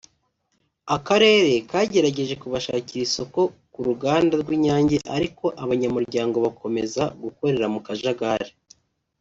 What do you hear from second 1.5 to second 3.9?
kagerageje kubashakira isoko ku